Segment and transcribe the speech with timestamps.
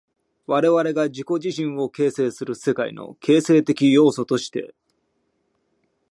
[0.47, 4.73] 我々が自己自身を形成する世界の形成的要素として、